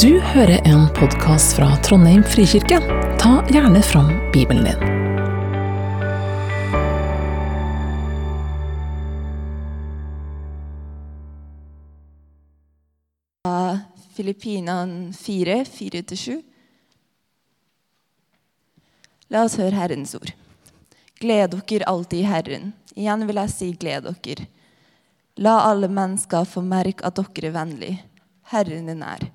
[0.00, 2.78] Du hører en podkast fra Trondheim frikirke.
[3.20, 4.78] Ta gjerne fram Bibelen din.
[14.14, 16.38] Filippinene 4, 4-7.
[19.28, 20.32] La oss høre Herrens ord.
[21.20, 22.72] Gled dere alltid i Herren.
[22.96, 24.48] Igjen vil jeg si gled dere.
[25.36, 28.00] La alle mennesker få merke at dere er vennlige.
[28.56, 29.30] Herren er nær.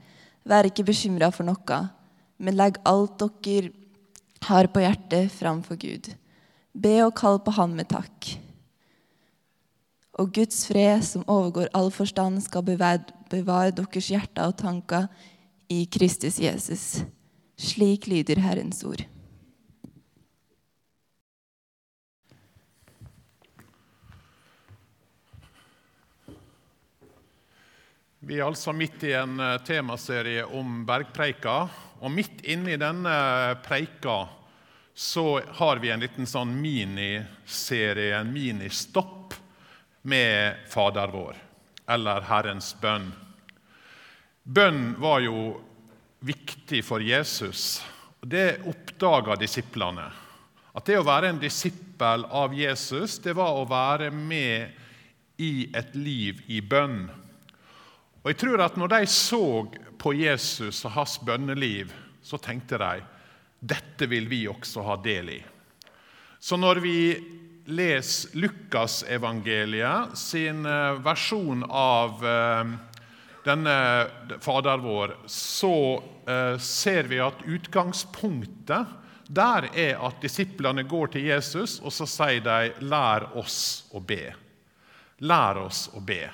[0.48, 1.79] Vær ikke bekymra for noe,
[2.39, 3.74] men legg alt dere
[4.47, 6.11] har på hjertet, framfor Gud.
[6.78, 8.37] Be og kall på Han med takk.
[10.18, 15.10] Og Guds fred, som overgår all forstand, skal bevare, deres hjerter og tanker
[15.70, 17.04] i Kristus Jesus.
[17.57, 19.04] Slik lyder Herrens ord.
[28.27, 31.61] Vi er altså midt i en eh, temaserie om bergpreika.
[32.03, 33.11] Og midt inni denne
[33.64, 34.25] preika
[34.92, 39.38] så har vi en liten sånn miniserie, en ministopp,
[40.08, 41.38] med Fader vår,
[41.88, 43.06] eller Herrens bønn.
[44.44, 45.45] Bønn var jo
[46.19, 47.78] viktig for Jesus.
[48.19, 50.09] Det oppdaga disiplene.
[50.75, 55.95] At det å være en disippel av Jesus, det var å være med i et
[55.95, 57.08] liv i bønn.
[58.28, 59.45] Og jeg tror at når de så
[59.95, 62.97] på Jesus og hans bønneliv, så tenkte de
[63.64, 65.38] dette vil vi også ha del i.
[66.36, 66.97] Så når vi
[67.72, 72.73] leser Lukasevangeliet sin eh, versjon av eh,
[73.47, 73.75] denne
[74.44, 75.78] Fader vår, så
[76.28, 78.91] eh, ser vi at utgangspunktet
[79.31, 84.36] der er at disiplene går til Jesus, og så sier de 'lær oss å be'.
[85.23, 86.25] Lær oss å be.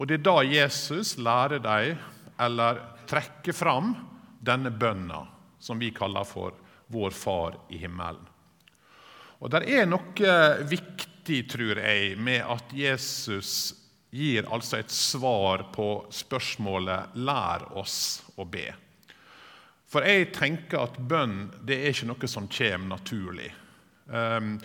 [0.00, 1.98] Og Det er da Jesus lærer dem,
[2.40, 3.92] eller trekker fram,
[4.40, 5.26] denne bønna
[5.60, 6.54] som vi kaller for
[6.88, 8.26] 'Vår Far i himmelen'.
[9.40, 13.74] Og Det er noe viktig, tror jeg, med at Jesus
[14.10, 18.74] gir altså et svar på spørsmålet 'Lær oss å be'.
[19.86, 23.52] For jeg tenker at bønn det er ikke noe som kommer naturlig.
[24.08, 24.58] Um,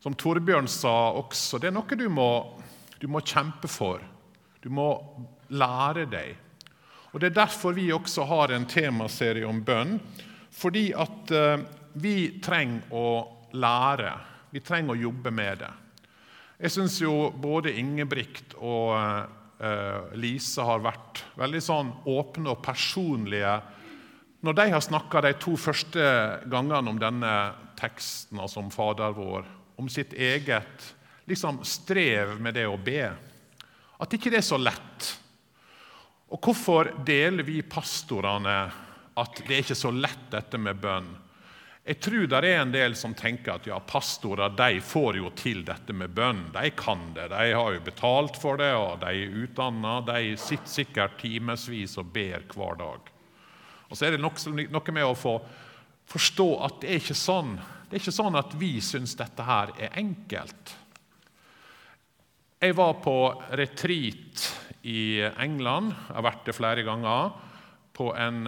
[0.00, 2.60] som Torbjørn sa også, det er noe du må,
[3.00, 4.00] du må kjempe for.
[4.64, 4.88] Du må
[5.52, 6.34] lære deg.
[7.12, 9.98] Og Det er derfor vi også har en temaserie om bønn.
[10.54, 11.60] Fordi at uh,
[12.00, 13.06] vi trenger å
[13.54, 14.12] lære.
[14.54, 15.70] Vi trenger å jobbe med det.
[16.64, 23.58] Jeg syns jo både Ingebrigt og uh, Lise har vært veldig sånn åpne og personlige
[24.44, 26.04] når de har snakka de to første
[26.52, 27.32] gangene om denne
[27.80, 29.46] teksten, altså om Fader vår,
[29.80, 30.90] om sitt eget
[31.30, 33.06] liksom, strev med det å be.
[34.02, 35.10] At ikke det er så lett.
[36.34, 38.56] Og hvorfor deler vi pastorene
[39.14, 41.12] at det er ikke så lett, dette med bønn?
[41.84, 45.60] Jeg tror det er en del som tenker at ja, pastorer de får jo til
[45.68, 46.46] dette med bønn.
[46.54, 47.28] De kan det.
[47.28, 49.98] De har jo betalt for det, og de er utdanna.
[50.06, 53.12] De sitter sikkert timevis og ber hver dag.
[53.90, 55.36] Og så er det noe med å få
[56.08, 57.52] forstå at det er ikke sånn.
[57.84, 60.72] Det er ikke sånn at vi syns dette her er enkelt.
[62.64, 64.42] Jeg var på retreat
[64.88, 67.34] i England, jeg har vært det flere ganger,
[67.92, 68.38] på en,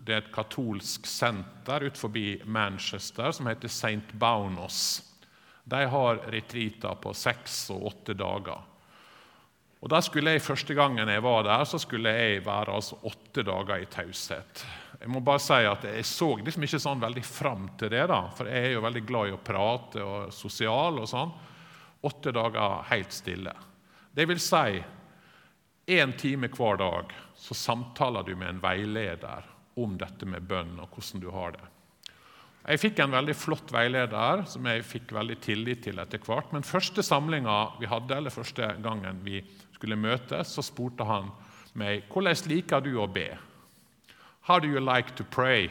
[0.00, 2.16] det er et katolsk senter utenfor
[2.48, 4.16] Manchester som heter St.
[4.16, 4.78] Baunos.
[5.68, 8.62] De har retreater på seks og åtte dager.
[9.84, 13.44] Og da skulle jeg, Første gangen jeg var der, så skulle jeg være altså åtte
[13.44, 14.62] dager i taushet.
[15.02, 18.22] Jeg må bare si at jeg så liksom ikke sånn veldig fram til det, da,
[18.32, 21.02] for jeg er jo veldig glad i å prate og sosial.
[21.04, 21.36] og sånn.
[22.06, 23.52] Åtte dager helt stille.
[24.14, 24.82] Det vil si
[25.86, 29.46] én time hver dag så samtaler du med en veileder
[29.76, 31.66] om dette med bønn og hvordan du har det.
[32.66, 36.50] Jeg fikk en veldig flott veileder som jeg fikk veldig tillit til etter hvert.
[36.50, 39.42] Men første samlinga vi hadde, eller første gangen vi
[39.76, 41.30] skulle møtes, så spurte han
[41.78, 43.28] meg hvordan liker du å be.
[44.48, 45.68] How do you like to pray?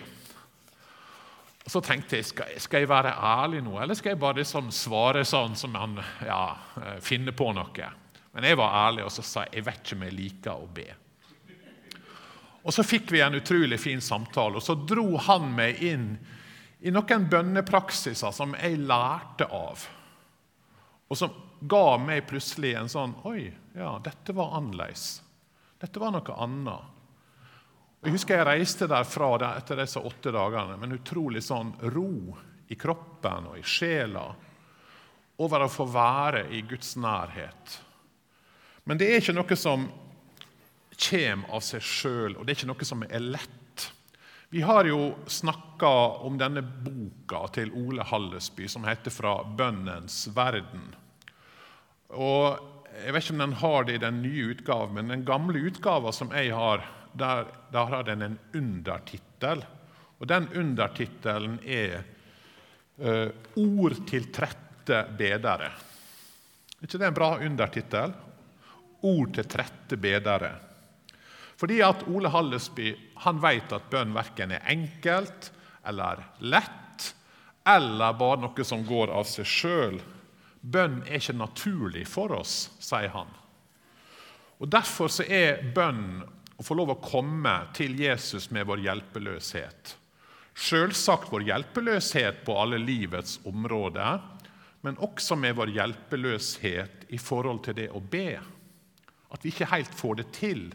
[1.66, 4.70] Og Så tenkte jeg skal, skal jeg være ærlig nå, eller skal jeg bare liksom
[4.74, 6.44] svare sånn som han ja,
[6.78, 7.88] eh, finner på noe?
[8.36, 10.70] Men jeg var ærlig og så sa jeg, jeg vet ikke om jeg liker å
[10.76, 10.88] be.
[12.66, 16.08] Og Så fikk vi en utrolig fin samtale, og så dro han meg inn
[16.86, 19.86] i noen bønnepraksiser som jeg lærte av.
[21.10, 23.48] Og som ga meg plutselig en sånn Oi,
[23.78, 25.22] ja, dette var annerledes.
[25.82, 26.95] Dette var noe annet.
[28.06, 32.36] Jeg husker jeg reiste derfra etter disse åtte dagene med en utrolig sånn ro
[32.70, 34.28] i kroppen og i sjela
[35.42, 37.80] over å få være i Guds nærhet.
[38.86, 39.88] Men det er ikke noe som
[41.08, 43.88] kommer av seg sjøl, og det er ikke noe som er lett.
[44.54, 45.90] Vi har jo snakka
[46.30, 50.94] om denne boka til Ole Hallesby som heter 'Fra bønnens verden'.
[52.14, 52.60] Og
[52.96, 56.14] Jeg vet ikke om den har det i den nye utgaven, men den gamle utgaven
[56.14, 56.86] som jeg har,
[57.18, 59.64] der, der har den en undertittel.
[60.20, 62.04] Og Den undertittelen er
[62.98, 65.72] uh, 'Ord til trette bedere'.
[66.76, 68.14] Er ikke det en bra undertittel?
[69.04, 70.56] 'Ord til trette bedere'.
[71.58, 75.52] Fordi at Ole Hallesby han vet at bønn verken er enkelt
[75.88, 77.14] eller lett,
[77.68, 80.00] eller bare noe som går av seg sjøl.
[80.62, 83.30] Bønn er ikke naturlig for oss, sier han.
[84.60, 86.24] Og Derfor så er bønn
[86.56, 89.96] å få lov å komme til Jesus med vår hjelpeløshet.
[90.56, 94.22] Selvsagt vår hjelpeløshet på alle livets områder,
[94.86, 98.38] men også med vår hjelpeløshet i forhold til det å be.
[99.34, 100.70] At vi ikke helt får det til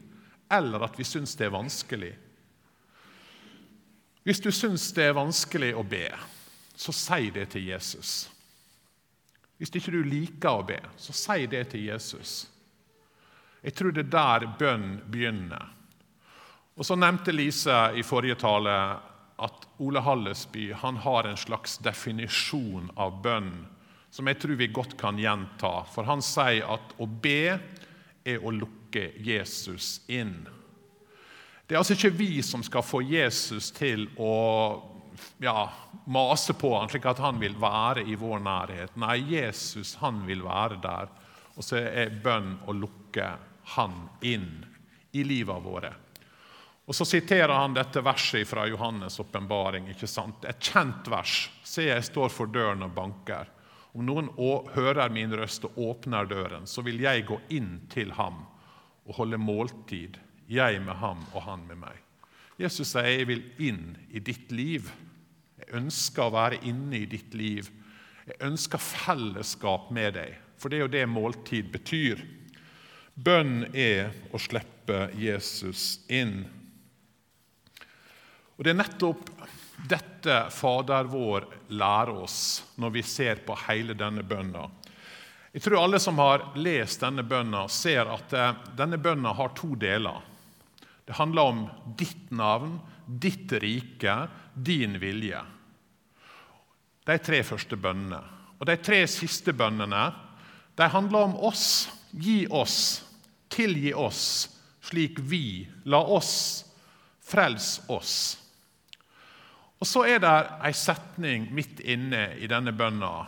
[0.51, 2.11] eller at vi syns det er vanskelig.
[4.27, 6.09] Hvis du syns det er vanskelig å be,
[6.77, 8.29] så si det til Jesus.
[9.61, 12.49] Hvis ikke du liker å be, så si det til Jesus.
[13.63, 15.69] Jeg tror det er der bønn begynner.
[16.77, 18.77] Og Så nevnte Lise i forrige tale
[19.41, 23.53] at Ole Hallesby han har en slags definisjon av bønn
[24.11, 25.85] som jeg tror vi godt kan gjenta.
[25.93, 27.59] For han sier at å be
[28.25, 30.43] er å lukke Jesus inn.
[31.67, 34.33] Det er altså ikke vi som skal få Jesus til å
[35.39, 35.69] ja,
[36.11, 38.97] mase på han slik at han vil være i vår nærhet.
[38.99, 41.13] Nei, Jesus han vil være der.
[41.55, 43.29] Og så er bønn å lukke
[43.77, 44.65] han inn
[45.13, 45.93] i livet våre.
[46.91, 49.89] Og Så siterer han dette verset fra Johannes' åpenbaring.
[49.89, 51.51] Et kjent vers.
[51.63, 53.47] Se, jeg står for døren og banker.
[53.95, 54.31] Om noen
[54.75, 58.45] hører min røst og åpner døren, så vil jeg gå inn til ham
[59.07, 60.19] og holde måltid,
[60.51, 61.97] jeg med ham og han med meg.
[62.59, 64.91] Jesus sier, 'Jeg vil inn i ditt liv'.
[65.59, 67.71] Jeg ønsker å være inne i ditt liv.
[68.27, 72.21] Jeg ønsker fellesskap med deg, for det er jo det måltid betyr.
[73.21, 76.45] Bønn er å slippe Jesus inn.
[78.57, 79.29] Og Det er nettopp
[79.89, 82.39] dette Fader vår lærer oss
[82.81, 84.67] når vi ser på hele denne bønna.
[85.53, 89.75] Jeg tror alle som har lest denne bønna, ser at eh, denne bønna har to
[89.75, 90.21] deler.
[91.05, 91.65] Det handler om
[91.99, 92.77] ditt navn,
[93.07, 94.15] ditt rike,
[94.55, 95.41] din vilje.
[97.09, 98.21] De tre første bønnene.
[98.61, 100.05] Og De tre siste bønnene
[100.79, 101.89] de handler om oss.
[102.15, 103.03] Gi oss,
[103.51, 104.49] tilgi oss,
[104.81, 105.69] slik vi.
[105.85, 106.65] La oss,
[107.21, 108.15] frels oss.
[109.81, 113.25] Og Så er det ei setning midt inne i denne bønna.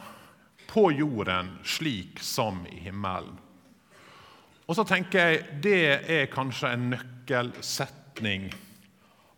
[0.69, 3.39] På jorden slik som i himmelen.
[4.69, 5.81] Og så tenker jeg det
[6.13, 8.47] er kanskje en nøkkelsetning.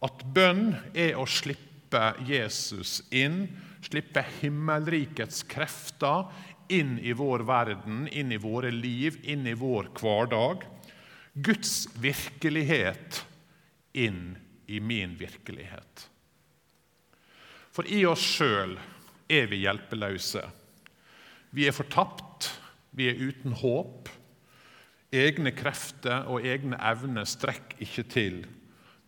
[0.05, 3.47] At bønn er å slippe Jesus inn,
[3.83, 6.29] slippe himmelrikets krefter
[6.69, 10.67] inn i vår verden, inn i våre liv, inn i vår hverdag.
[11.35, 13.25] Guds virkelighet
[13.93, 14.37] inn
[14.67, 16.09] i min virkelighet.
[17.75, 18.77] For i oss sjøl
[19.27, 20.45] er vi hjelpeløse.
[21.51, 22.53] Vi er fortapt,
[22.95, 24.11] vi er uten håp.
[25.15, 28.39] Egne krefter og egne evner strekker ikke til.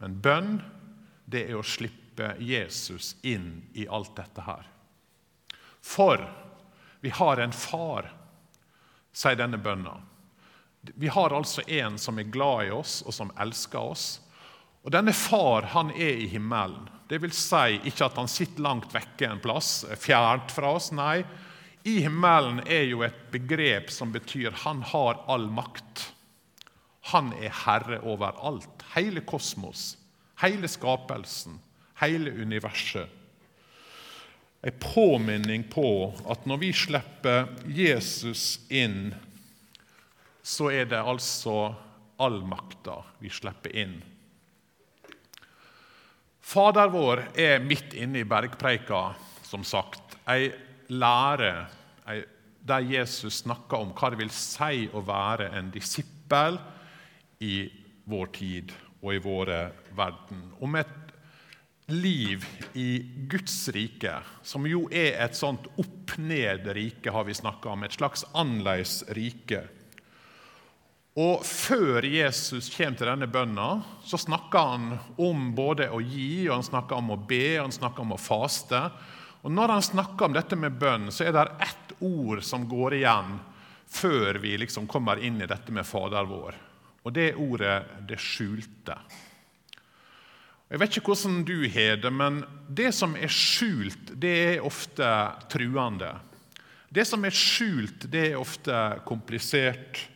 [0.02, 0.58] Men bønn,
[1.30, 4.66] det er å slippe Jesus inn i alt dette her.
[5.82, 6.22] For
[7.02, 8.10] vi har en far,
[9.14, 9.94] sier denne bønna.
[10.94, 14.06] Vi har altså en som er glad i oss, og som elsker oss.
[14.86, 16.86] Og Denne far han er i himmelen.
[17.10, 20.92] Det vil si ikke at han sitter langt vekke en plass, fjernt fra oss.
[20.94, 21.24] Nei,
[21.86, 26.08] i himmelen er jo et begrep som betyr han har all makt.
[27.12, 28.82] Han er herre over alt.
[28.96, 29.92] Hele kosmos,
[30.42, 31.60] hele skapelsen,
[32.02, 33.06] hele universet.
[34.66, 35.88] En påminning på
[36.26, 39.12] at når vi slipper Jesus inn,
[40.46, 41.74] så er det altså
[42.22, 43.96] all makta vi slipper inn.
[46.46, 49.08] Fader vår er midt inne i bergpreika,
[49.42, 50.14] som sagt.
[50.30, 50.52] Ei
[50.94, 51.50] lære
[52.06, 52.20] ei,
[52.66, 56.60] der Jesus snakker om hva det vil si å være en disippel
[57.42, 57.66] i
[58.06, 59.58] vår tid og i våre
[59.98, 60.44] verden.
[60.62, 60.94] Om et
[61.90, 62.46] liv
[62.78, 64.14] i Guds rike,
[64.46, 67.82] som jo er et sånt opp-ned-rike, har vi snakka om.
[67.86, 69.64] Et slags annerledes rike.
[71.16, 73.68] Og Før Jesus kommer til denne bønna,
[74.04, 77.72] så snakker han om både å gi, og han snakker om å be, og han
[77.72, 78.82] snakker om å faste.
[79.40, 82.98] Og Når han snakker om dette med bønn, så er det ett ord som går
[82.98, 83.38] igjen
[83.86, 86.54] før vi liksom kommer inn i dette med Fader vår.
[87.06, 88.98] og det er ordet 'det skjulte'.
[90.68, 95.32] Jeg vet ikke hvordan du har det, men det som er skjult, det er ofte
[95.48, 96.18] truende.
[96.90, 100.08] Det som er skjult, det er ofte komplisert.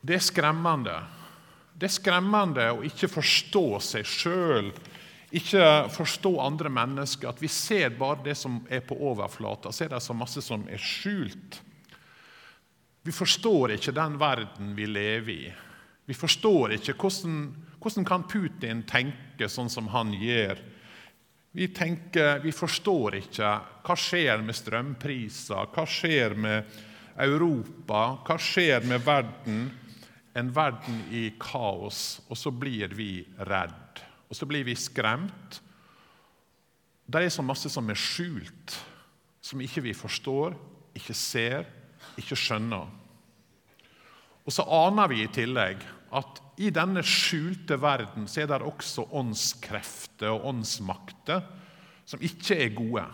[0.00, 0.96] Det er skremmende.
[1.76, 4.70] Det er skremmende å ikke forstå seg sjøl,
[5.30, 5.64] ikke
[5.94, 7.30] forstå andre mennesker.
[7.30, 10.66] At vi ser bare det som er på overflata, så er det så masse som
[10.68, 11.60] er skjult.
[13.02, 15.52] Vi forstår ikke den verden vi lever i.
[16.04, 17.36] Vi forstår ikke hvordan,
[17.80, 20.58] hvordan kan Putin tenke sånn som han gjør.
[21.52, 23.52] Vi, tenker, vi forstår ikke
[23.86, 26.76] hva skjer med strømpriser, hva skjer med
[27.20, 29.64] Europa, hva skjer med verden.
[30.38, 34.02] En verden i kaos, og så blir vi redd.
[34.30, 35.58] Og så blir vi skremt.
[37.10, 38.76] Det er så masse som er skjult,
[39.42, 40.54] som ikke vi forstår,
[40.94, 41.66] ikke ser,
[42.20, 42.86] ikke skjønner.
[44.46, 45.82] Og så aner vi i tillegg
[46.16, 51.42] at i denne skjulte verden så er det også åndskrefter og åndsmakter
[52.10, 53.04] som ikke er gode.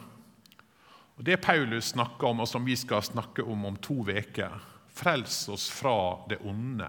[1.17, 4.53] Og Det Paulus snakker om, og som vi skal snakke om om to uker,
[4.93, 6.89] frels oss fra det onde,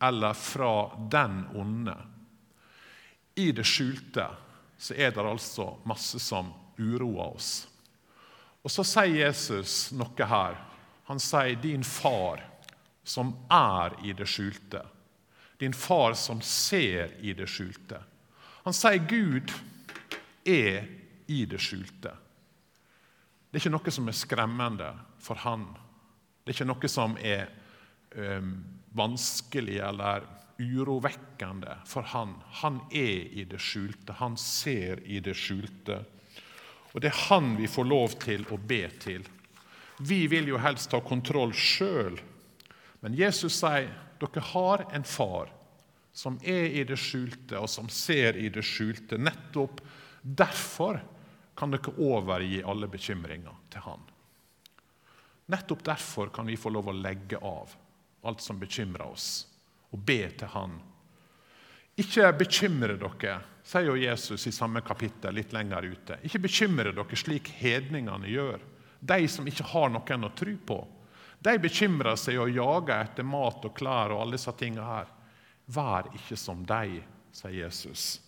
[0.00, 1.96] eller fra den onde.
[3.34, 4.26] I det skjulte
[4.80, 7.68] så er det altså masse som uroer oss.
[8.62, 10.56] Og Så sier Jesus noe her.
[11.04, 12.44] Han sier 'din far'
[13.04, 14.82] som er i det skjulte.
[15.58, 18.00] Din far som ser i det skjulte.
[18.64, 19.52] Han sier Gud
[20.44, 20.86] er
[21.26, 22.12] i det skjulte.
[23.50, 25.66] Det er ikke noe som er skremmende for han.
[26.44, 27.48] Det er ikke noe som er
[28.16, 30.26] um, vanskelig eller
[30.60, 32.34] urovekkende for han.
[32.62, 34.16] Han er i det skjulte.
[34.18, 36.02] Han ser i det skjulte.
[36.92, 39.24] Og det er han vi får lov til å be til.
[40.00, 42.18] Vi vil jo helst ta kontroll sjøl
[43.00, 43.88] men Jesus sier
[44.20, 45.52] dere har en far
[46.12, 49.16] som er i det skjulte, og som ser i det skjulte.
[49.16, 49.80] Nettopp
[50.20, 51.00] derfor
[51.56, 54.02] kan dere overgi alle bekymringer til han.
[55.50, 57.72] Nettopp derfor kan vi få lov å legge av
[58.22, 59.46] alt som bekymrer oss,
[59.90, 60.76] og be til han.
[62.00, 66.18] Ikke bekymre dere, sier jo Jesus i samme kapittel litt lenger ute.
[66.24, 68.62] Ikke bekymre dere slik hedningene gjør,
[69.00, 70.80] de som ikke har noen å tro på.
[71.40, 75.08] De bekymrer seg og jager etter mat og klær og alle disse tingene her.
[75.70, 77.00] Vær ikke som de,
[77.32, 78.18] sier Jesus.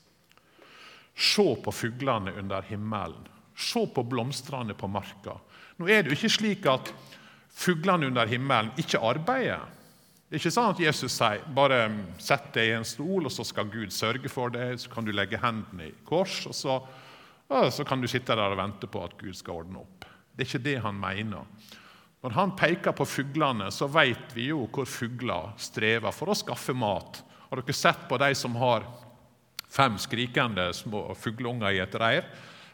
[1.13, 3.29] Se på fuglene under himmelen.
[3.57, 5.37] Se på blomstene på marka.
[5.77, 6.93] Nå er det jo ikke slik at
[7.53, 9.69] fuglene under himmelen ikke arbeider.
[10.33, 11.79] Det er ikke sånn at Jesus sier bare
[12.17, 14.79] sett deg i en stol, og så skal Gud sørge for deg.
[14.81, 16.77] Så kan du legge hendene i kors, og så,
[17.53, 20.09] og så kan du sitte der og vente på at Gud skal ordne opp.
[20.33, 21.69] Det er ikke det han mener.
[22.25, 26.73] Når han peker på fuglene, så vet vi jo hvor fugler strever for å skaffe
[26.73, 27.21] mat.
[27.51, 28.89] Har dere sett på de som har
[29.69, 32.25] fem skrikende små fugleunger i et reir?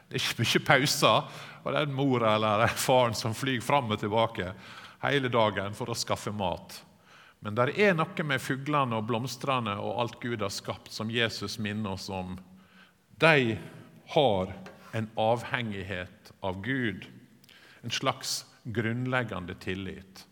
[0.07, 1.41] Det er ikke mye pauser.
[1.65, 4.55] Og det er mora eller faren som flyr fram og tilbake
[5.03, 6.85] hele dagen for å skaffe mat.
[7.41, 11.59] Men det er noe med fuglene og blomstene og alt Gud har skapt, som Jesus
[11.63, 12.35] minner oss om.
[13.19, 13.59] De
[14.15, 14.55] har
[14.93, 17.07] en avhengighet av Gud,
[17.83, 20.25] en slags grunnleggende tillit.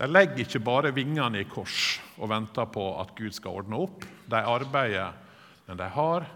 [0.00, 4.06] De legger ikke bare vingene i kors og venter på at Gud skal ordne opp.
[4.30, 5.16] De arbeider,
[5.66, 6.28] men de har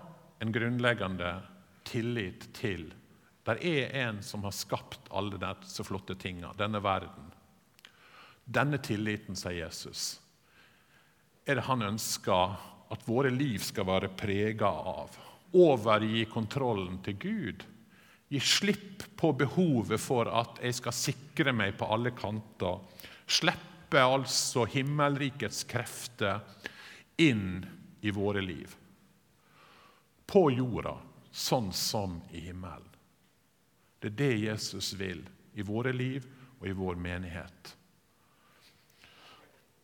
[0.42, 1.30] en grunnleggende
[1.88, 2.90] tillit til
[3.44, 7.33] Det er en som har skapt alle disse flotte tingene, denne verden.
[8.44, 10.20] Denne tilliten, sier Jesus,
[11.44, 12.56] er det han ønsker
[12.92, 15.16] at våre liv skal være prega av.
[15.54, 17.64] Overgi kontrollen til Gud
[18.34, 22.80] Gi slipp på behovet for at jeg skal sikre meg på alle kanter.
[23.30, 26.40] Slippe altså himmelrikets krefter
[27.22, 27.60] inn
[28.02, 28.72] i våre liv.
[30.26, 30.96] På jorda,
[31.30, 32.90] sånn som i himmelen.
[34.00, 35.22] Det er det Jesus vil
[35.54, 36.26] i våre liv
[36.58, 37.70] og i vår menighet.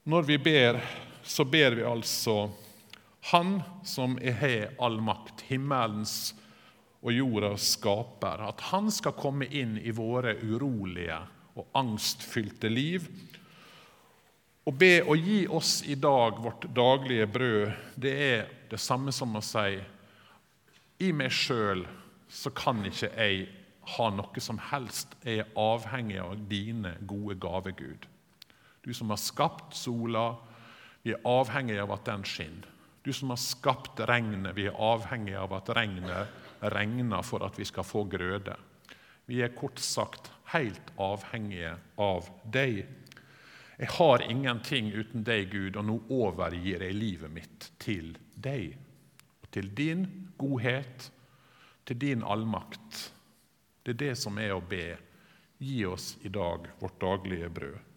[0.05, 0.81] Når vi ber,
[1.23, 2.51] så ber vi altså
[3.33, 6.33] Han som har all makt, himmelens
[7.05, 8.41] og jordas skaper.
[8.49, 11.19] At han skal komme inn i våre urolige
[11.61, 13.05] og angstfylte liv.
[14.65, 19.37] Å be å gi oss i dag vårt daglige brød, det er det samme som
[19.37, 19.77] å si
[21.01, 21.85] i meg sjøl
[22.31, 23.49] så kan ikke jeg
[23.97, 25.17] ha noe som helst.
[25.25, 28.10] Jeg er avhengig av dine gode gaver, Gud.
[28.81, 30.35] Du som har skapt sola,
[31.03, 32.69] vi er avhengig av at den skinner.
[33.03, 37.65] Du som har skapt regnet, vi er avhengig av at regnet regner for at vi
[37.65, 38.57] skal få grøde.
[39.25, 42.83] Vi er kort sagt helt avhengige av deg.
[43.81, 48.75] Jeg har ingenting uten deg, Gud, og nå overgir jeg livet mitt til deg.
[49.41, 50.05] Og til din
[50.37, 51.09] godhet,
[51.89, 53.07] til din allmakt.
[53.81, 54.99] Det er det som er å be.
[55.61, 57.90] Gi oss i dag vårt daglige brød.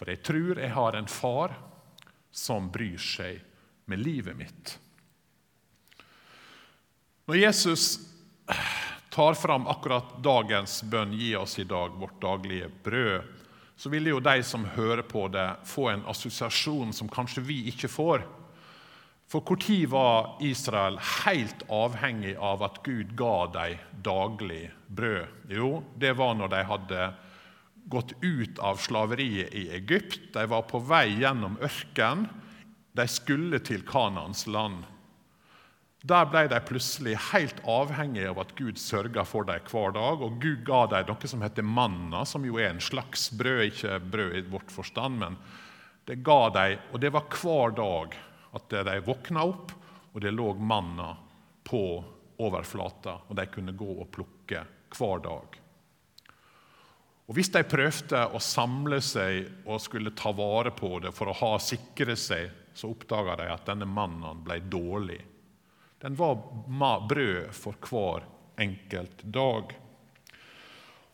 [0.00, 1.52] For jeg tror jeg har en far
[2.32, 3.42] som bryr seg
[3.84, 4.78] med livet mitt.
[7.28, 7.98] Når Jesus
[9.12, 13.28] tar fram akkurat dagens bønn 'Gi oss i dag vårt daglige brød',
[13.76, 17.88] så vil jo de som hører på det, få en assosiasjon som kanskje vi ikke
[17.88, 18.24] får.
[19.28, 25.28] For når var Israel helt avhengig av at Gud ga dem daglig brød?
[25.48, 27.14] Jo, det var når de hadde
[27.90, 30.32] gått ut av slaveriet i Egypt.
[30.34, 32.28] De var på vei gjennom ørkenen.
[32.92, 34.84] De skulle til Kanans land.
[36.00, 40.22] Der ble de plutselig helt avhengige av at Gud sørga for dem hver dag.
[40.24, 43.66] Og Gud ga dem noe som heter manna, som jo er en slags brød.
[43.68, 45.36] Ikke brød i vårt forstand, men
[46.08, 48.16] det ga dem, og det var hver dag
[48.56, 49.74] at de våkna opp,
[50.10, 51.12] og det lå manna
[51.68, 51.82] på
[52.40, 54.64] overflata, og de kunne gå og plukke
[54.96, 55.59] hver dag.
[57.30, 61.36] Og Hvis de prøvde å samle seg og skulle ta vare på det for å
[61.38, 65.20] ha sikre seg, så oppdaga de at denne mannen ble dårlig.
[66.02, 68.26] Den var brød for hver
[68.58, 69.70] enkelt dag.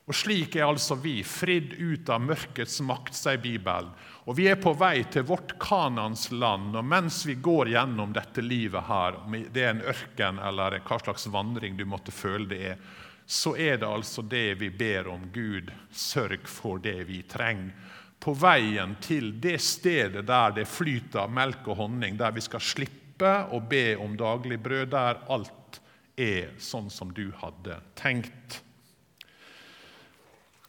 [0.06, 3.90] Og Slik er altså vi, fridd ut av mørkets makt, sier Bibelen.
[4.24, 6.78] Og vi er på vei til vårt Kanans land.
[6.78, 11.00] Og mens vi går gjennom dette livet her, om det er en ørken eller hva
[11.02, 12.80] slags vandring du måtte føle det er,
[13.26, 15.28] så er det altså det vi ber om.
[15.34, 17.74] Gud, sørg for det vi trenger.
[18.22, 23.32] På veien til det stedet der det flyter melk og honning, der vi skal slippe
[23.52, 25.80] å be om daglig brød der alt
[26.16, 28.62] er sånn som du hadde tenkt.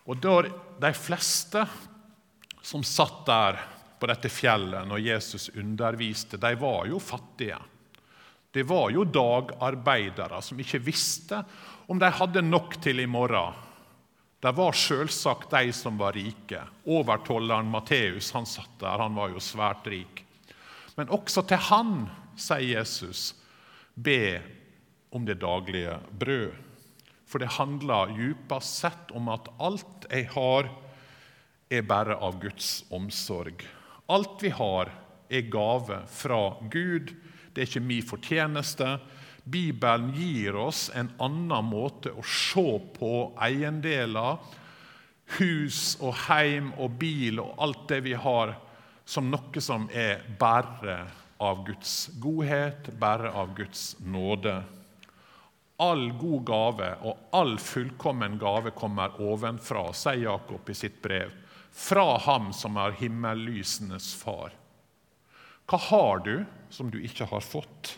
[0.08, 1.64] Og der de fleste
[2.64, 3.62] som satt der
[3.98, 7.58] på dette fjellet når Jesus underviste, de var jo fattige.
[8.52, 11.42] Det var jo dagarbeidere som ikke visste
[11.88, 13.56] om de hadde nok til i morgen.
[14.40, 16.60] Det var selvsagt de som var rike.
[16.86, 20.22] Overtolleren Matteus han satt der, han var jo svært rik.
[20.98, 22.06] Men også til han
[22.38, 23.32] sier Jesus,
[23.96, 24.38] be
[25.10, 26.54] om det daglige brød.
[27.28, 30.70] For det handler djupest sett om at alt jeg har,
[31.68, 33.66] er bare av Guds omsorg.
[34.08, 34.94] Alt vi har,
[35.28, 37.12] er gave fra Gud.
[37.58, 38.88] Det er ikke min fortjeneste.
[39.50, 43.10] Bibelen gir oss en annen måte å se på
[43.42, 44.38] eiendeler,
[45.40, 48.54] hus og heim og bil og alt det vi har,
[49.10, 51.00] som noe som er bare
[51.42, 54.60] av Guds godhet, bare av Guds nåde.
[55.82, 61.34] All god gave og all fullkommen gave kommer ovenfra, sier Jakob i sitt brev.
[61.74, 64.54] Fra ham som er himmellysenes far.
[65.68, 67.98] Hva har du som du ikke har fått?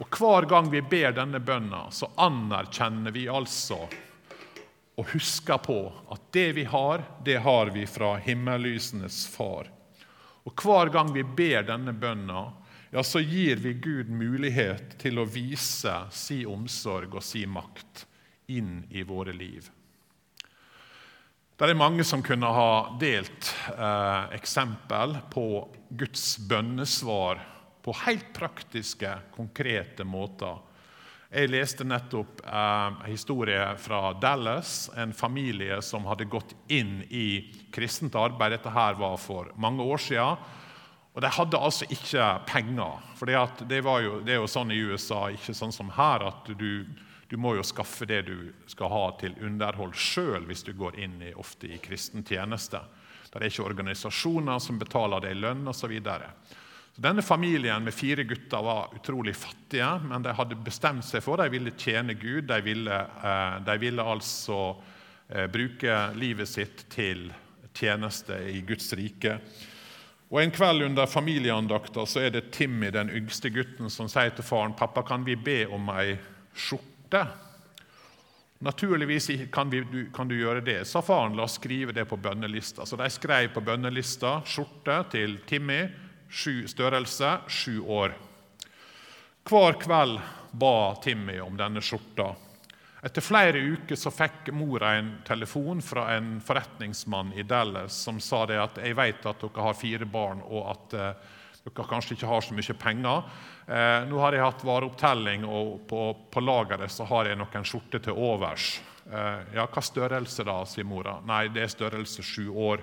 [0.00, 3.84] Og Hver gang vi ber denne bønna, så anerkjenner vi altså
[4.92, 5.76] og husker på
[6.12, 9.70] at det vi har, det har vi fra himmellysenes far.
[10.44, 12.48] Og Hver gang vi ber denne bønna,
[12.92, 18.04] ja, så gir vi Gud mulighet til å vise si omsorg og si makt
[18.52, 19.70] inn i våre liv.
[21.62, 25.44] Det er mange som kunne ha delt eh, eksempel på
[25.94, 27.38] Guds bønnesvar
[27.86, 30.56] på helt praktiske, konkrete måter.
[31.30, 38.18] Jeg leste nettopp eh, historie fra Dallas, en familie som hadde gått inn i kristent
[38.18, 38.56] arbeid.
[38.56, 40.42] Dette her var for mange år siden.
[41.14, 43.06] Og de hadde altså ikke penger.
[43.14, 43.38] For det,
[43.70, 46.82] det, det, er jo sånn i USA, ikke sånn som her, at du,
[47.32, 51.14] du må jo skaffe det du skal ha til underhold sjøl hvis du går inn
[51.24, 52.82] i, ofte i kristen tjeneste.
[53.30, 55.94] Det er ikke organisasjoner som betaler deg lønn osv.
[56.92, 61.46] Denne familien med fire gutter var utrolig fattige, men de hadde bestemt seg for de
[61.54, 62.50] ville tjene Gud.
[62.50, 64.58] De ville, eh, de ville altså
[65.30, 67.30] eh, bruke livet sitt til
[67.72, 69.38] tjeneste i Guds rike.
[70.28, 74.44] Og En kveld under familieandakta så er det Timmy, den yngste gutten, som sier til
[74.44, 76.18] faren pappa, kan vi be om ei
[77.12, 77.26] skjorte.
[78.58, 81.36] Naturligvis kan, vi, du, kan, du, gjøre det, sa faren.
[81.36, 82.86] La oss skrive det på bønnelista.
[82.86, 85.88] Så de skrev på bønnelista skjorte til Timmy
[86.30, 88.14] sju, størrelse sju år.
[89.42, 90.20] Hver kveld
[90.52, 92.30] ba Timmy om denne skjorta.
[93.02, 98.44] Etter flere uker så fikk mora en telefon fra en forretningsmann i Dallas som sa
[98.46, 102.30] det at jeg vet at dere har fire barn, og at eh, dere kanskje ikke
[102.30, 103.22] har så mye penger.
[103.66, 108.02] Eh, nå har jeg hatt vareopptelling, og på, på lageret så har jeg noen skjorter
[108.02, 108.74] til overs.
[109.06, 111.20] Eh, ja, hva størrelse da, sier mora.
[111.26, 112.82] Nei, det er størrelse sju år.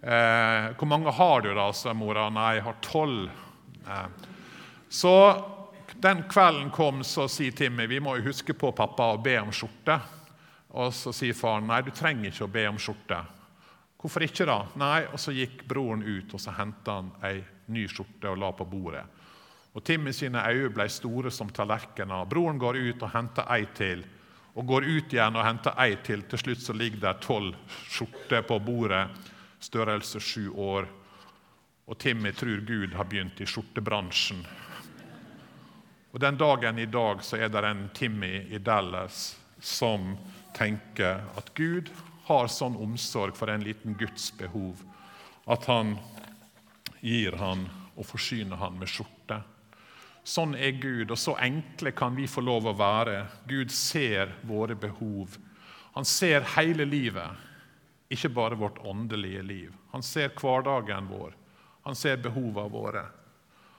[0.00, 2.28] Eh, 'Hvor mange har du, da?' sier mora.
[2.30, 3.30] 'Nei, jeg har tolv.'
[3.88, 4.06] Eh.
[4.88, 5.44] Så
[6.00, 9.50] den kvelden kom, så sier Timmy vi må jo huske på pappa og be om
[9.50, 10.00] skjorte.
[10.70, 13.22] Og så sier faren nei, du trenger ikke å be om skjorte.
[13.98, 14.66] Hvorfor ikke, da?
[14.76, 18.66] Nei, Og så gikk broren ut og så henta ei ny skjorte og la på
[18.68, 19.04] bordet.
[19.76, 22.26] Og Timmy sine øyne ble store som tallerkener.
[22.26, 24.04] Broren går ut og henter ei til.
[24.58, 26.24] Og går ut igjen og henter ei til.
[26.26, 27.54] Til slutt så ligger det tolv
[27.86, 29.04] skjorter på bordet,
[29.60, 30.88] størrelse sju år.
[31.86, 34.42] Og Timmy tror Gud har begynt i skjortebransjen.
[36.12, 40.16] Og Den dagen i dag så er det en Timmy i Dallas som
[40.56, 41.90] tenker at Gud
[42.28, 44.80] har sånn omsorg for en liten Guds behov
[45.48, 45.96] at han
[47.00, 47.66] gir han
[47.98, 49.40] og forsyner han med skjorte.
[50.28, 53.22] Sånn er Gud, og så enkle kan vi få lov å være.
[53.48, 55.38] Gud ser våre behov.
[55.96, 57.46] Han ser hele livet,
[58.12, 59.72] ikke bare vårt åndelige liv.
[59.94, 61.32] Han ser hverdagen vår.
[61.88, 63.06] Han ser behovene våre.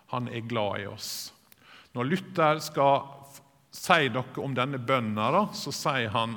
[0.10, 1.12] Han er glad i oss.
[1.93, 3.03] Når Luther skal
[3.69, 6.34] si noe om denne bønna, så sier han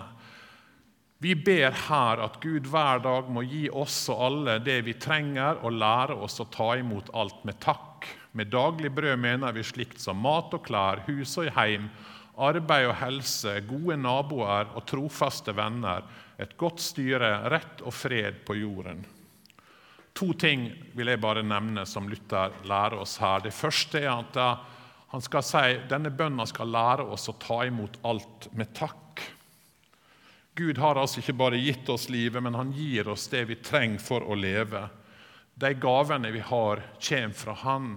[1.23, 5.61] vi ber her at Gud hver dag må gi oss og alle det vi trenger,
[5.63, 8.09] og lære oss å ta imot alt med takk.
[8.35, 11.87] Med daglig brød mener vi slikt som mat og klær, hus og heim,
[12.43, 16.03] arbeid og helse, gode naboer og trofaste venner,
[16.43, 19.05] et godt styre, rett og fred på jorden.
[20.19, 23.45] To ting vil jeg bare nevne som Luther lærer oss her.
[23.47, 24.41] Det første er at
[25.13, 29.23] han skal si denne bønna skal lære oss å ta imot alt med takk.
[30.55, 34.03] Gud har altså ikke bare gitt oss livet, men han gir oss det vi trenger
[34.05, 34.85] for å leve.
[35.55, 37.95] De gavene vi har, kommer fra Han.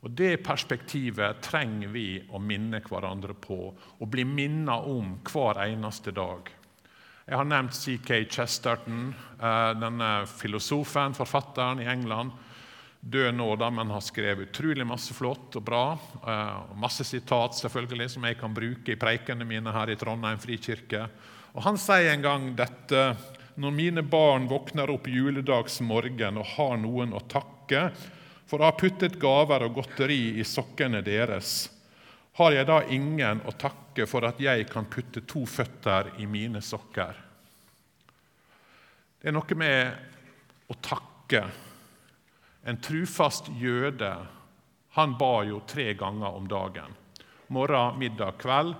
[0.00, 6.14] Og Det perspektivet trenger vi å minne hverandre på og bli minnet om hver eneste
[6.16, 6.48] dag.
[7.26, 12.32] Jeg har nevnt CK Chesterton, eh, denne filosofen, forfatteren i England.
[13.00, 15.98] Død nå, da, men har skrevet utrolig masse flott og bra.
[16.26, 21.08] Eh, masse sitat selvfølgelig, som jeg kan bruke i preikene mine her i Trondheim frikirke.
[21.54, 23.04] Og Han sier en gang dette
[23.60, 27.90] når mine barn våkner opp juledagsmorgen og har noen å takke
[28.48, 31.68] for å ha puttet gaver og godteri i sokkene deres,
[32.38, 36.62] har jeg da ingen å takke for at jeg kan putte to føtter i mine
[36.64, 37.18] sokker?
[39.20, 41.42] Det er noe med å takke.
[42.64, 44.14] En trufast jøde
[44.96, 46.94] han ba jo tre ganger om dagen.
[47.52, 48.74] Morgen, middag, kveld.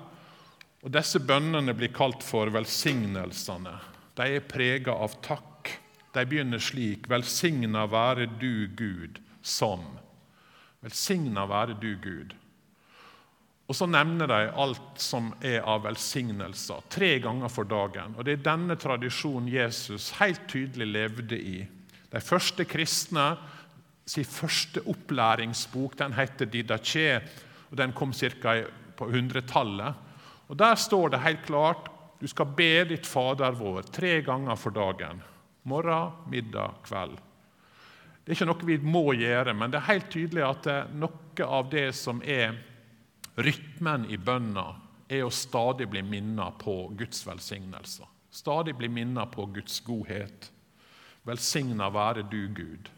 [0.81, 3.75] Og Disse bønnene blir kalt for velsignelsene.
[4.17, 5.69] De er prega av takk.
[6.15, 9.85] De begynner slik.: Velsigna være du, Gud, som.
[10.81, 12.35] Velsigna være du, Gud.
[13.71, 18.17] Og Så nevner de alt som er av velsignelser, tre ganger for dagen.
[18.19, 21.69] Og Det er denne tradisjonen Jesus helt tydelig levde i.
[22.11, 23.37] De første kristne
[24.11, 27.21] sin første opplæringsbok den heter Didache,
[27.71, 28.65] og den kom ca.
[28.97, 29.95] på 100-tallet.
[30.51, 34.75] Og Der står det helt klart du skal be ditt Fader vår tre ganger for
[34.75, 35.23] dagen.
[35.63, 37.17] Morgen, middag, kveld.
[38.25, 41.71] Det er ikke noe vi må gjøre, men det er helt tydelig at noe av
[41.73, 42.59] det som er
[43.41, 44.67] rytmen i bønna,
[45.11, 48.07] er å stadig bli minnet på Guds velsignelser.
[48.31, 50.51] Stadig bli minnet på Guds godhet.
[51.27, 52.91] Velsigna være du, Gud,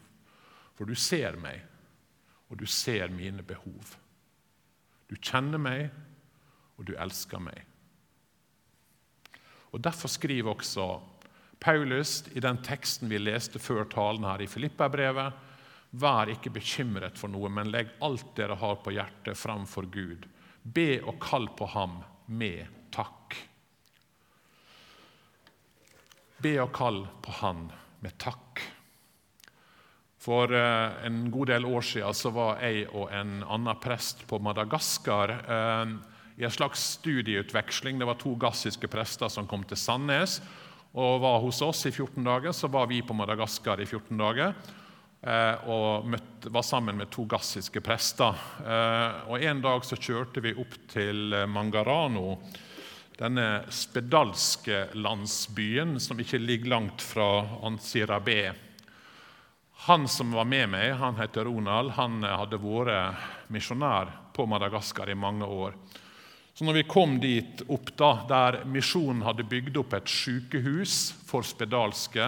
[0.77, 1.63] for du ser meg,
[2.51, 3.95] og du ser mine behov.
[5.09, 5.89] Du kjenner meg,
[6.77, 7.63] og du elsker meg.
[9.73, 10.87] Og Derfor skriver også
[11.63, 15.33] Paulus i den teksten vi leste før talen her i Filippa-brevet,
[15.93, 20.25] Vær ikke bekymret for noe, men legg alt dere har på hjertet, framfor Gud.
[20.63, 21.99] Be og kall på ham
[22.33, 23.35] med takk.
[26.41, 27.67] Be og kall på Han
[28.01, 28.63] med takk.
[30.23, 34.39] For eh, en god del år siden så var jeg og en annen prest på
[34.41, 35.35] Madagaskar.
[35.45, 35.93] Eh,
[36.35, 37.99] i en slags studieutveksling.
[37.99, 40.39] Det var to gassiske prester som kom til Sandnes
[40.93, 42.51] og var hos oss i 14 dager.
[42.53, 44.53] Så var vi på Madagaskar i 14 dager
[45.21, 48.37] eh, og møtte, var sammen med to gassiske prester.
[48.61, 52.37] Eh, og En dag så kjørte vi opp til Mangarano,
[53.17, 58.53] denne spedalske landsbyen som ikke ligger langt fra Ansirabé.
[59.85, 65.17] Han som var med meg, han heter Ronald, han hadde vært misjonær på Madagaskar i
[65.17, 65.75] mange år.
[66.53, 71.45] Så når vi kom dit opp da, der misjonen hadde bygd opp et sykehus for
[71.47, 72.27] spedalske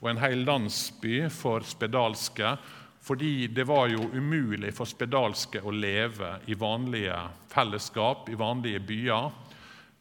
[0.00, 2.54] og en hel landsby for spedalske,
[3.06, 7.18] fordi det var jo umulig for spedalske å leve i vanlige
[7.52, 9.28] fellesskap, i vanlige byer,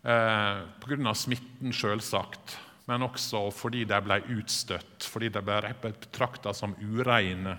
[0.04, 1.14] eh, pga.
[1.14, 2.58] smitten, selvsagt,
[2.88, 7.58] men også fordi de ble utstøtt fordi de ble betrakta som ureine.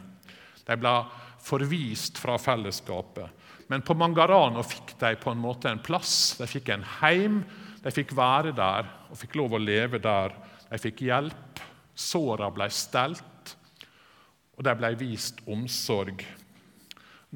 [0.67, 0.97] De ble
[1.47, 3.47] forvist fra fellesskapet.
[3.71, 6.37] Men på Mangarano fikk de på en måte en plass.
[6.39, 7.41] De fikk en heim.
[7.83, 10.35] De fikk være der og fikk lov å leve der.
[10.71, 11.63] De fikk hjelp.
[11.97, 13.55] Såra ble stelt,
[14.57, 16.21] og de ble vist omsorg.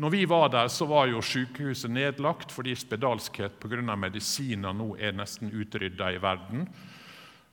[0.01, 3.97] Når vi var der, så var jo sykehuset nedlagt fordi spedalskhet pga.
[3.97, 6.69] medisiner nå er nesten utrydda i verden.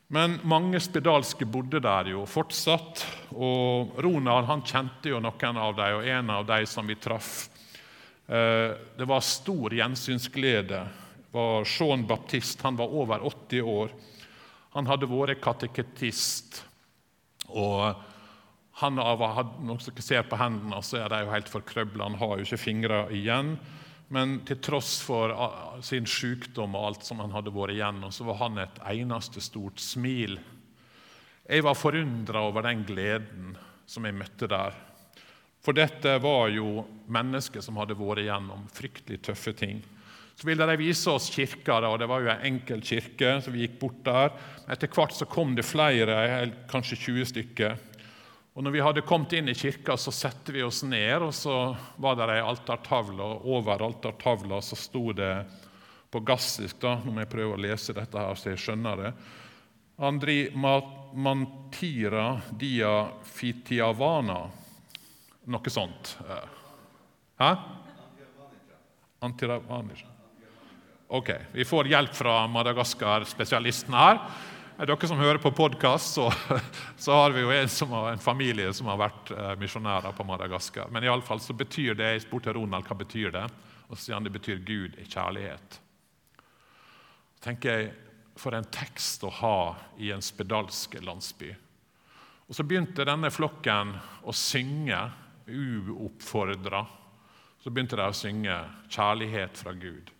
[0.07, 3.03] Men mange spedalske bodde der jo fortsatt.
[3.35, 7.49] Og Ronald han kjente jo noen av dem, og en av dem som vi traff.
[8.27, 10.85] Eh, det var stor gjensynsglede.
[11.31, 12.63] Var Jean Baptiste.
[12.63, 13.91] Han var over 80 år.
[14.77, 16.61] Han hadde vært kateketist.
[17.51, 17.91] Og
[18.79, 22.03] han har, Når dere ser på hendene, så er de jo helt forkrøbla.
[22.03, 23.57] Han har jo ikke fingre igjen.
[24.13, 25.33] Men til tross for
[25.83, 29.81] sin sykdom og alt som han hadde vært igjennom, så var han et eneste stort
[29.83, 30.37] smil.
[31.47, 33.55] Jeg var forundra over den gleden
[33.87, 34.75] som jeg møtte der.
[35.63, 39.81] For dette var jo mennesker som hadde vært igjennom fryktelig tøffe ting.
[40.37, 43.63] Så ville de vise oss kirka, og det var jo en enkel kirke, så vi
[43.63, 44.35] gikk bort der.
[44.69, 47.79] Etter hvert så kom det flere, kanskje 20 stykker.
[48.57, 51.75] Og når vi hadde kommet inn i kirka, så satte vi oss ned, og så
[52.01, 55.29] var det ei altertavle, og over altertavla så sto det
[56.09, 59.11] på gassisk da, Nå må jeg prøve å lese dette her så jeg skjønner det.
[60.09, 62.25] Andri mantira
[62.57, 62.95] dia
[63.29, 64.39] fitiavana.
[65.53, 66.17] Noe sånt.
[67.37, 67.53] Hæ?
[69.21, 70.09] Antiravanija.
[71.13, 74.25] Ok, vi får hjelp fra Madagaskar-spesialisten her.
[74.77, 76.27] Er dere som hører på podkast, så,
[76.97, 80.91] så, har vi jo en, har, en familie som har vært eh, misjonærer på Madagaskar.
[80.93, 83.47] Men i alle fall så betyr det, jeg spurte Ronald hva betyr det
[83.87, 85.79] og så sier han det betyr Gud er kjærlighet.
[87.37, 87.95] Så tenker jeg,
[88.37, 91.47] For en tekst å ha i en spedalsk landsby.
[92.45, 94.99] Og Så begynte denne flokken å synge
[95.49, 96.83] uoppfordra.
[97.63, 98.59] Så begynte de å synge
[98.93, 100.13] 'Kjærlighet fra Gud'.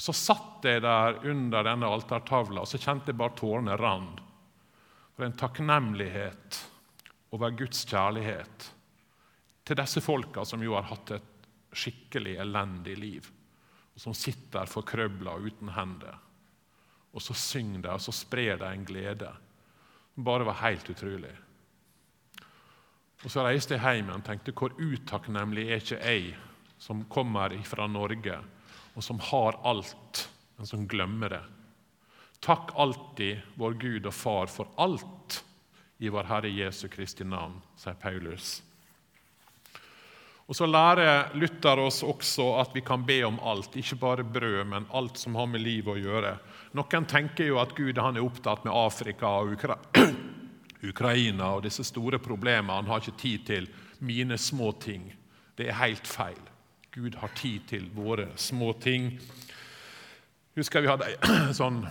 [0.00, 4.22] Og Så satt jeg der under denne altertavla og så kjente jeg bare tårene rant.
[5.12, 6.56] For en takknemlighet
[7.36, 8.70] over Guds kjærlighet
[9.68, 11.44] til disse folka som jo har hatt et
[11.76, 13.26] skikkelig elendig liv,
[13.92, 16.16] og som sitter forkrøbla uten hender.
[17.12, 19.28] Og så synger de, og så sprer de en glede
[20.14, 21.34] som bare var helt utrolig.
[23.20, 26.32] Og Så reiste jeg hjem og tenkte hvor utakknemlig er ikke jeg
[26.80, 28.38] som kommer fra Norge
[29.00, 31.44] og som har alt, men som glemmer det.
[32.44, 35.38] Takk alltid vår Gud og Far for alt
[36.04, 38.58] i vår Herre Jesu Kristi navn, sier Paulus.
[40.44, 44.66] Og Så lærer Luther oss også at vi kan be om alt, ikke bare brød,
[44.68, 46.36] men alt som har med livet å gjøre.
[46.76, 49.80] Noen tenker jo at Gud er opptatt med Afrika og Ukra
[50.92, 52.82] Ukraina og disse store problemene.
[52.82, 53.72] Han har ikke tid til
[54.04, 55.08] mine små ting.
[55.56, 56.49] Det er helt feil.
[56.90, 59.12] Gud har tid til våre små ting.
[60.58, 61.84] Husker vi hadde en sånn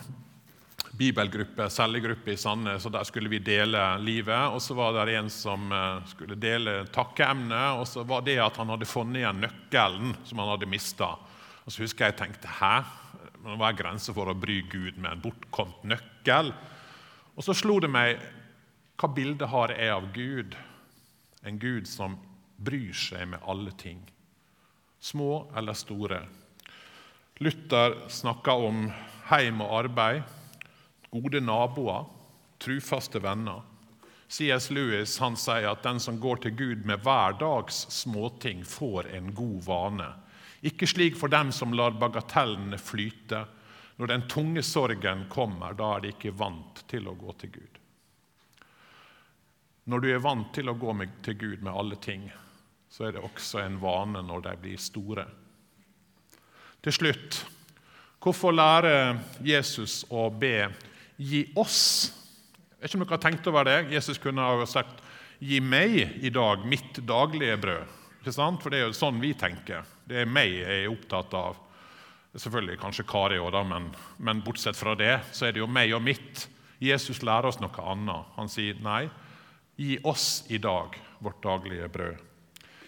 [1.00, 4.52] bibelgruppe, cellegruppe i Sandnes, og der skulle vi dele livet.
[4.52, 8.60] Og så var det en som eh, skulle dele takkeemnet, og så var det at
[8.60, 11.14] han hadde funnet igjen nøkkelen som han hadde mista.
[11.64, 12.74] Og så husker jeg jeg tenkte hæ?
[13.40, 16.52] Hva er en grense for å bry Gud med en bortkomt nøkkel.
[17.40, 18.20] Og så slo det meg
[19.00, 20.60] hva bilde har jeg av Gud?
[21.48, 22.20] En Gud som
[22.60, 24.04] bryr seg med alle ting
[25.00, 26.22] små eller store.
[27.40, 28.90] Luther snakker om
[29.30, 30.24] heim og arbeid,
[31.12, 32.08] gode naboer,
[32.60, 33.62] trufaste venner.
[34.30, 34.70] C.S.
[34.70, 39.62] Lewis han sier at den som går til Gud med hverdags småting, får en god
[39.66, 40.10] vane.
[40.62, 43.46] Ikke slik for dem som lar bagatellene flyte.
[43.98, 47.80] Når den tunge sorgen kommer, da er de ikke vant til å gå til Gud.
[49.90, 50.94] Når du er vant til å gå
[51.26, 52.30] til Gud med alle ting,
[52.89, 55.25] så er det også en vane når de blir store.
[56.84, 57.43] Til slutt
[58.19, 60.69] hvorfor lærer Jesus å be
[61.17, 62.12] 'gi oss'?
[62.80, 63.91] Jeg vet ikke om dere har tenkt over det.
[63.91, 65.02] Jesus kunne ha sagt
[65.39, 67.95] 'gi meg i dag mitt daglige brød'.
[68.23, 69.84] For det er jo sånn vi tenker.
[70.06, 71.58] Det er meg jeg er opptatt av.
[72.36, 76.04] Selvfølgelig kanskje Kari òg, men, men bortsett fra det så er det jo meg og
[76.04, 76.47] mitt.
[76.80, 78.25] Jesus lærer oss noe annet.
[78.36, 79.10] Han sier nei,
[79.75, 82.29] gi oss i dag vårt daglige brød.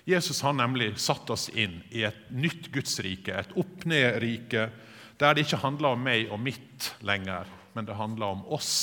[0.06, 4.70] Jesus har nemlig satt oss inn i et nytt Gudsrike, et opp-ned-rike,
[5.22, 8.74] der det ikke handler om meg og mitt lenger, men det handler om oss.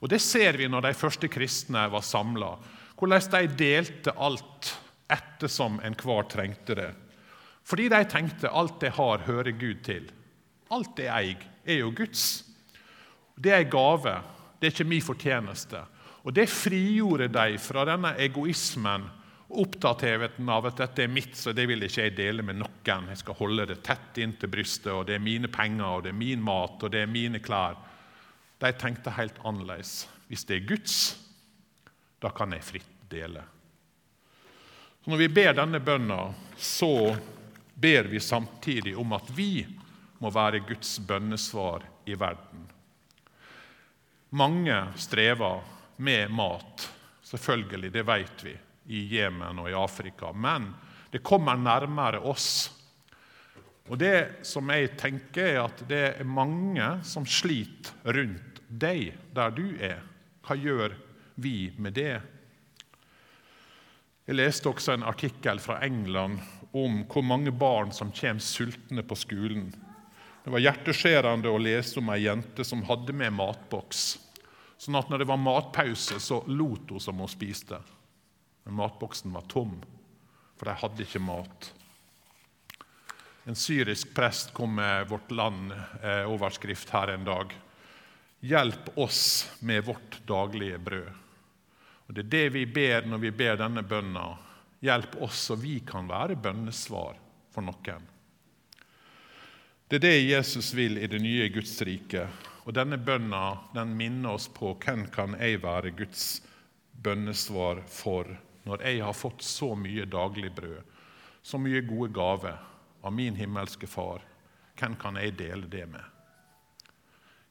[0.00, 2.54] Og Det ser vi når de første kristne var samla,
[2.96, 4.72] hvordan de delte alt
[5.10, 6.90] ettersom enhver trengte det.
[7.64, 10.08] Fordi de tenkte alt jeg har, hører Gud til.
[10.72, 12.44] Alt jeg eier, er jo Guds.
[13.36, 14.16] Det er en gave,
[14.58, 15.84] det er ikke min fortjeneste.
[16.24, 19.06] Og Det frigjorde de fra denne egoismen
[19.50, 23.08] opptattheten av at dette er mitt, så det vil ikke jeg dele med noen.
[23.10, 26.20] Jeg skal holde det tett inntil brystet, og det er mine penger, og det er
[26.20, 27.78] min mat, og det er mine klær.
[28.60, 30.04] De tenkte helt annerledes.
[30.30, 30.96] Hvis det er Guds,
[32.22, 33.42] da kan jeg fritt dele.
[35.02, 36.22] Så når vi ber denne bønna,
[36.56, 37.16] så
[37.74, 39.64] ber vi samtidig om at vi
[40.20, 42.66] må være Guds bønnesvar i verden.
[44.36, 45.64] Mange strever
[45.96, 46.90] med mat,
[47.26, 48.58] selvfølgelig, det vet vi
[48.90, 50.32] i Jemen og i Afrika.
[50.34, 50.72] Men
[51.10, 52.70] det kommer nærmere oss.
[53.90, 59.54] Og det som jeg tenker er at det er mange som sliter rundt deg der
[59.54, 60.02] du er.
[60.46, 60.94] Hva gjør
[61.40, 62.20] vi med det?
[64.30, 66.38] Jeg leste også en artikkel fra England
[66.70, 69.72] om hvor mange barn som kommer sultne på skolen.
[70.44, 74.20] Det var hjerteskjærende å lese om ei jente som hadde med matboks.
[74.80, 77.80] Sånn at når det var matpause, så lot hun som hun spiste.
[78.70, 79.82] Men matboksen var tom,
[80.56, 81.72] for de hadde ikke mat.
[83.50, 87.54] En syrisk prest kom med Vårt Land-overskrift eh, her en dag.
[88.46, 91.08] Hjelp oss med vårt daglige brød.
[92.06, 94.26] Og Det er det vi ber når vi ber denne bønna.
[94.86, 97.18] Hjelp oss, så vi kan være bønnesvar
[97.50, 98.06] for noen.
[99.88, 102.28] Det er det Jesus vil i det nye Guds rike.
[102.62, 106.28] Og denne bønna den minner oss på hvem kan jeg være Guds
[107.02, 108.30] bønnesvar for
[108.64, 110.80] når jeg har fått så mye daglig brød,
[111.42, 112.58] så mye gode gaver
[113.00, 114.24] av min himmelske Far,
[114.76, 116.04] hvem kan jeg dele det med?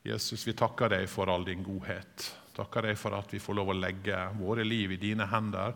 [0.06, 2.30] Jesus, vi takker deg for all din godhet.
[2.56, 5.76] Takker deg for at vi får lov å legge våre liv i dine hender.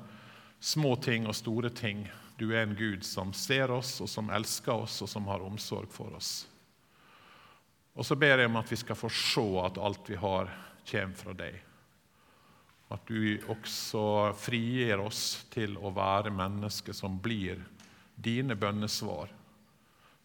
[0.64, 2.06] Små ting og store ting.
[2.40, 5.92] Du er en Gud som ser oss, og som elsker oss, og som har omsorg
[5.94, 6.32] for oss.
[7.94, 10.50] Og så ber jeg om at vi skal få se at alt vi har,
[10.90, 11.60] kommer fra deg.
[12.94, 17.62] At du også frigir oss til å være mennesker som blir
[18.14, 19.32] dine bønnesvar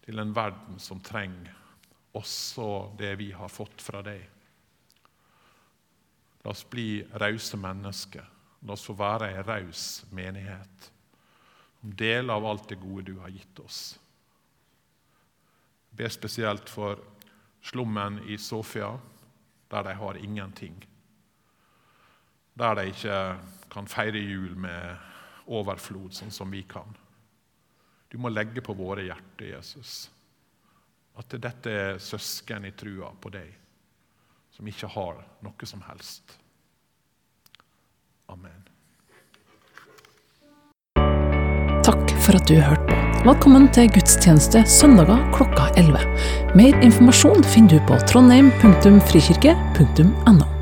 [0.05, 1.55] til en verden som trenger
[2.17, 4.21] også det vi har fått fra deg.
[6.43, 8.25] La oss bli rause mennesker.
[8.65, 9.83] La oss få være ei raus
[10.15, 10.91] menighet.
[11.79, 13.81] Del av alt det gode du har gitt oss.
[15.89, 16.99] Jeg ber spesielt for
[17.65, 18.91] slummen i Sofia,
[19.69, 20.75] der de har ingenting
[22.59, 23.37] der de ikke
[23.71, 24.97] kan feire jul med
[25.49, 26.95] overflod, sånn som vi kan.
[28.09, 30.09] Du må legge på våre hjerter, Jesus,
[31.19, 33.49] at dette er søsken i trua på deg,
[34.55, 36.23] som ikke har noe som helst.
[38.29, 38.61] Amen.
[41.85, 42.95] Takk for at du hørte på.
[43.25, 45.99] Velkommen til gudstjeneste søndager klokka 11.
[46.55, 50.58] Mer informasjon finner du på trondheim.frikirke.no.